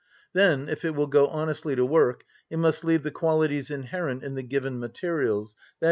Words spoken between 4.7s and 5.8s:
materials, _i.